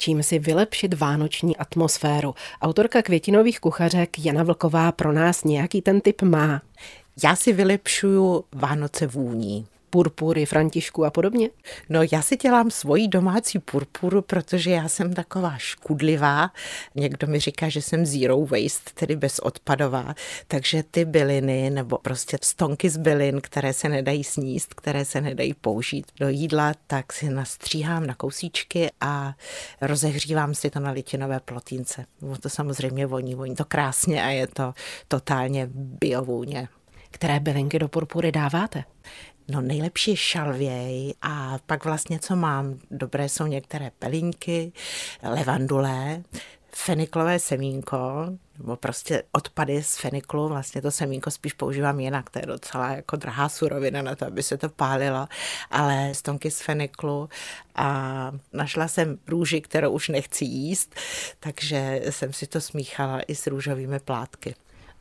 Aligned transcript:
čím 0.00 0.22
si 0.22 0.38
vylepšit 0.38 0.94
vánoční 0.94 1.56
atmosféru. 1.56 2.34
Autorka 2.62 3.02
květinových 3.02 3.60
kuchařek 3.60 4.18
Jana 4.18 4.42
Vlková 4.42 4.92
pro 4.92 5.12
nás 5.12 5.44
nějaký 5.44 5.82
ten 5.82 6.00
typ 6.00 6.22
má. 6.22 6.62
Já 7.24 7.36
si 7.36 7.52
vylepšuju 7.52 8.44
Vánoce 8.52 9.06
vůní 9.06 9.66
purpury, 9.90 10.46
Františku 10.46 11.04
a 11.04 11.10
podobně? 11.10 11.50
No 11.88 12.00
já 12.12 12.22
si 12.22 12.36
dělám 12.36 12.70
svoji 12.70 13.08
domácí 13.08 13.58
purpuru, 13.58 14.22
protože 14.22 14.70
já 14.70 14.88
jsem 14.88 15.14
taková 15.14 15.58
škudlivá. 15.58 16.50
Někdo 16.94 17.26
mi 17.26 17.40
říká, 17.40 17.68
že 17.68 17.82
jsem 17.82 18.06
zero 18.06 18.46
waste, 18.46 18.90
tedy 18.94 19.16
bezodpadová, 19.16 20.14
takže 20.48 20.82
ty 20.90 21.04
byliny 21.04 21.70
nebo 21.70 21.98
prostě 21.98 22.38
stonky 22.42 22.90
z 22.90 22.96
bylin, 22.96 23.40
které 23.40 23.72
se 23.72 23.88
nedají 23.88 24.24
sníst, 24.24 24.74
které 24.74 25.04
se 25.04 25.20
nedají 25.20 25.54
použít 25.54 26.06
do 26.20 26.28
jídla, 26.28 26.74
tak 26.86 27.12
si 27.12 27.30
nastříhám 27.30 28.06
na 28.06 28.14
kousíčky 28.14 28.90
a 29.00 29.34
rozehřívám 29.80 30.54
si 30.54 30.70
to 30.70 30.80
na 30.80 30.90
litinové 30.90 31.40
plotínce. 31.40 32.06
No 32.22 32.36
to 32.36 32.48
samozřejmě 32.48 33.06
voní, 33.06 33.34
voní 33.34 33.56
to 33.56 33.64
krásně 33.64 34.24
a 34.24 34.28
je 34.28 34.46
to 34.46 34.74
totálně 35.08 35.68
biovůně. 35.74 36.68
Které 37.10 37.40
bylinky 37.40 37.78
do 37.78 37.88
purpury 37.88 38.32
dáváte? 38.32 38.84
No 39.48 39.60
nejlepší 39.60 40.10
je 40.10 40.16
šalvěj 40.16 41.14
a 41.22 41.58
pak 41.66 41.84
vlastně 41.84 42.18
co 42.18 42.36
mám? 42.36 42.78
Dobré 42.90 43.28
jsou 43.28 43.46
některé 43.46 43.90
pelinky, 43.98 44.72
levandulé, 45.22 46.22
feniklové 46.72 47.38
semínko, 47.38 48.26
nebo 48.58 48.76
prostě 48.76 49.22
odpady 49.32 49.82
z 49.82 49.96
feniklu, 49.96 50.48
vlastně 50.48 50.82
to 50.82 50.90
semínko 50.90 51.30
spíš 51.30 51.52
používám 51.52 52.00
jinak, 52.00 52.30
to 52.30 52.38
je 52.38 52.46
docela 52.46 52.90
jako 52.90 53.16
drahá 53.16 53.48
surovina 53.48 54.02
na 54.02 54.16
to, 54.16 54.26
aby 54.26 54.42
se 54.42 54.56
to 54.56 54.68
pálilo, 54.68 55.28
ale 55.70 56.14
stonky 56.14 56.50
z 56.50 56.60
feniklu 56.60 57.28
a 57.74 58.32
našla 58.52 58.88
jsem 58.88 59.18
růži, 59.28 59.60
kterou 59.60 59.90
už 59.90 60.08
nechci 60.08 60.44
jíst, 60.44 60.94
takže 61.40 62.02
jsem 62.10 62.32
si 62.32 62.46
to 62.46 62.60
smíchala 62.60 63.20
i 63.20 63.34
s 63.34 63.46
růžovými 63.46 64.00
plátky. 64.00 64.54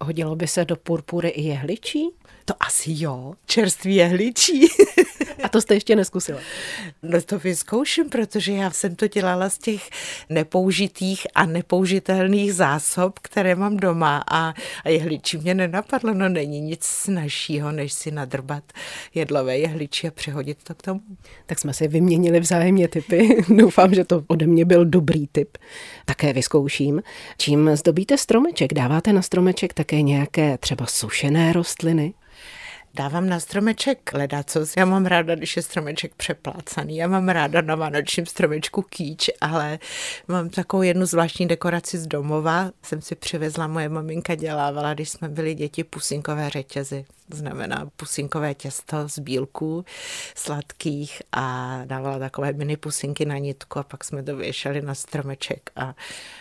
Hodilo 0.00 0.36
by 0.36 0.46
se 0.46 0.64
do 0.64 0.76
purpury 0.76 1.28
i 1.28 1.42
jehličí? 1.42 2.08
To 2.44 2.54
asi 2.60 2.90
jo, 2.94 3.34
čerstvý 3.46 3.94
jehličí. 3.94 4.68
A 5.42 5.48
to 5.48 5.60
jste 5.60 5.74
ještě 5.74 5.96
neskusila? 5.96 6.40
No 7.02 7.22
to 7.22 7.38
vyzkouším, 7.38 8.10
protože 8.10 8.52
já 8.52 8.70
jsem 8.70 8.96
to 8.96 9.08
dělala 9.08 9.50
z 9.50 9.58
těch 9.58 9.90
nepoužitých 10.28 11.26
a 11.34 11.46
nepoužitelných 11.46 12.54
zásob, 12.54 13.18
které 13.18 13.54
mám 13.54 13.76
doma 13.76 14.24
a, 14.30 14.54
a 14.84 14.88
jehličí 14.88 15.38
mě 15.38 15.54
nenapadlo, 15.54 16.14
no 16.14 16.28
není 16.28 16.60
nic 16.60 16.84
snažšího, 16.84 17.72
než 17.72 17.92
si 17.92 18.10
nadrbat 18.10 18.64
jedlové 19.14 19.58
jehličí 19.58 20.08
a 20.08 20.10
přehodit 20.10 20.58
to 20.62 20.74
k 20.74 20.82
tomu. 20.82 21.00
Tak 21.46 21.58
jsme 21.58 21.74
si 21.74 21.88
vyměnili 21.88 22.40
vzájemně 22.40 22.88
typy. 22.88 23.44
Doufám, 23.56 23.94
že 23.94 24.04
to 24.04 24.24
ode 24.26 24.46
mě 24.46 24.64
byl 24.64 24.84
dobrý 24.84 25.26
typ. 25.26 25.58
Také 26.04 26.32
vyzkouším. 26.32 27.02
Čím 27.38 27.70
zdobíte 27.76 28.18
stromeček? 28.18 28.74
Dáváte 28.74 29.12
na 29.12 29.22
stromeček 29.22 29.74
také 29.74 30.02
nějaké 30.02 30.58
třeba 30.58 30.86
sušené 30.86 31.52
rostliny? 31.52 32.14
Dávám 32.96 33.28
na 33.28 33.40
stromeček 33.40 34.12
ledacos. 34.12 34.76
Já 34.76 34.84
mám 34.84 35.06
ráda, 35.06 35.34
když 35.34 35.56
je 35.56 35.62
stromeček 35.62 36.14
přeplácaný. 36.14 36.96
Já 36.96 37.08
mám 37.08 37.28
ráda 37.28 37.60
na 37.60 37.74
vánočním 37.74 38.26
stromečku 38.26 38.82
kýč, 38.82 39.30
ale 39.40 39.78
mám 40.28 40.48
takovou 40.50 40.82
jednu 40.82 41.06
zvláštní 41.06 41.46
dekoraci 41.46 41.98
z 41.98 42.06
domova. 42.06 42.70
Jsem 42.82 43.02
si 43.02 43.14
přivezla, 43.14 43.66
moje 43.66 43.88
maminka 43.88 44.34
dělávala, 44.34 44.94
když 44.94 45.08
jsme 45.08 45.28
byli 45.28 45.54
děti, 45.54 45.84
pusinkové 45.84 46.50
řetězy. 46.50 47.04
Znamená 47.34 47.90
pusinkové 47.96 48.54
těsto 48.54 49.08
z 49.08 49.18
bílků 49.18 49.84
sladkých 50.34 51.22
a 51.32 51.78
dávala 51.84 52.18
takové 52.18 52.52
mini 52.52 52.76
pusinky 52.76 53.24
na 53.24 53.38
nitku 53.38 53.78
a 53.78 53.82
pak 53.82 54.04
jsme 54.04 54.22
to 54.22 54.36
věšeli 54.36 54.82
na 54.82 54.94
stromeček 54.94 55.70
a 55.76 55.94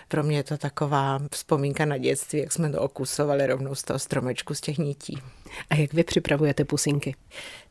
pro 0.08 0.23
mě 0.23 0.38
je 0.38 0.44
to 0.44 0.58
taková 0.58 1.19
vzpomínka 1.31 1.86
na 1.86 1.97
dětství, 1.97 2.40
jak 2.40 2.52
jsme 2.52 2.69
to 2.69 2.81
okusovali 2.81 3.47
rovnou 3.47 3.75
z 3.75 3.84
toho 3.84 4.00
stromečku 4.00 4.53
z 4.53 4.62
těch 4.62 4.78
nití. 4.78 5.22
A 5.70 5.75
jak 5.75 5.94
vy 5.94 6.03
připravujete 6.03 6.66
pusinky? 6.66 7.16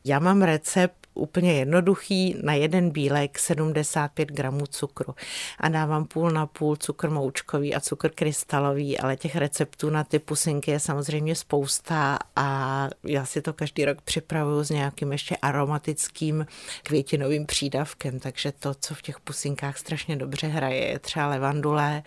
Já 0.05 0.19
mám 0.19 0.41
recept 0.41 1.05
úplně 1.15 1.53
jednoduchý, 1.53 2.35
na 2.43 2.53
jeden 2.53 2.89
bílek 2.89 3.39
75 3.39 4.29
gramů 4.29 4.65
cukru. 4.65 5.15
A 5.59 5.69
dávám 5.69 6.05
půl 6.05 6.31
na 6.31 6.45
půl 6.45 6.75
cukr 6.75 7.09
moučkový 7.09 7.75
a 7.75 7.79
cukr 7.79 8.09
krystalový, 8.09 8.99
ale 8.99 9.17
těch 9.17 9.35
receptů 9.35 9.89
na 9.89 10.03
ty 10.03 10.19
pusinky 10.19 10.71
je 10.71 10.79
samozřejmě 10.79 11.35
spousta 11.35 12.19
a 12.35 12.89
já 13.03 13.25
si 13.25 13.41
to 13.41 13.53
každý 13.53 13.85
rok 13.85 14.01
připravuju 14.01 14.63
s 14.63 14.69
nějakým 14.69 15.11
ještě 15.11 15.35
aromatickým 15.35 16.45
květinovým 16.83 17.45
přídavkem, 17.45 18.19
takže 18.19 18.51
to, 18.51 18.73
co 18.73 18.95
v 18.95 19.01
těch 19.01 19.19
pusinkách 19.19 19.77
strašně 19.77 20.15
dobře 20.15 20.47
hraje, 20.47 20.85
je 20.85 20.99
třeba 20.99 21.27
levandule 21.27 22.03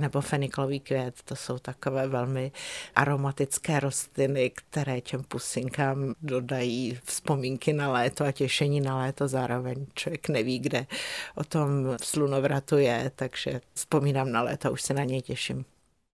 nebo 0.00 0.20
feniklový 0.20 0.80
květ, 0.80 1.14
to 1.24 1.36
jsou 1.36 1.58
takové 1.58 2.08
velmi 2.08 2.52
aromatické 2.94 3.80
rostliny, 3.80 4.50
které 4.54 5.00
těm 5.16 5.24
pusinkám 5.24 6.14
dodají 6.22 6.98
vzpomínky 7.04 7.72
na 7.72 7.92
léto 7.92 8.24
a 8.24 8.32
těšení 8.32 8.80
na 8.80 8.98
léto 8.98 9.28
zároveň. 9.28 9.86
Člověk 9.94 10.28
neví, 10.28 10.58
kde 10.58 10.86
o 11.34 11.44
tom 11.44 11.96
slunovratu 12.02 12.76
je, 12.76 13.12
takže 13.16 13.60
vzpomínám 13.74 14.32
na 14.32 14.42
léto, 14.42 14.72
už 14.72 14.82
se 14.82 14.94
na 14.94 15.04
něj 15.04 15.22
těším. 15.22 15.64